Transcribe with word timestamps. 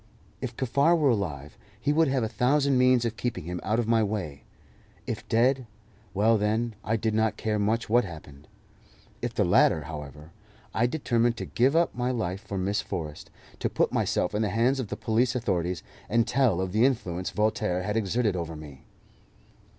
If 0.41 0.57
Kaffar 0.57 0.95
were 0.97 1.11
alive, 1.11 1.59
he 1.79 1.93
would 1.93 2.07
have 2.07 2.23
a 2.23 2.27
thousand 2.27 2.75
means 2.75 3.05
of 3.05 3.15
keeping 3.17 3.43
him 3.43 3.59
out 3.61 3.77
of 3.77 3.87
my 3.87 4.01
way; 4.01 4.45
if 5.05 5.29
dead 5.29 5.67
well, 6.15 6.39
then, 6.39 6.73
I 6.83 6.95
did 6.95 7.13
not 7.13 7.37
care 7.37 7.59
much 7.59 7.87
what 7.87 8.03
happened. 8.03 8.47
If 9.21 9.35
the 9.35 9.45
latter, 9.45 9.81
however, 9.83 10.31
I 10.73 10.87
determined 10.87 11.37
to 11.37 11.45
give 11.45 11.75
up 11.75 11.93
my 11.93 12.09
life 12.09 12.41
for 12.41 12.57
Miss 12.57 12.81
Forrest, 12.81 13.29
to 13.59 13.69
put 13.69 13.93
myself 13.93 14.33
in 14.33 14.41
the 14.41 14.49
hands 14.49 14.79
of 14.79 14.87
the 14.87 14.97
police 14.97 15.35
authorities, 15.35 15.83
and 16.09 16.27
tell 16.27 16.61
of 16.61 16.71
the 16.71 16.83
influence 16.83 17.29
Voltaire 17.29 17.83
had 17.83 17.95
exerted 17.95 18.35
over 18.35 18.55
me. 18.55 18.85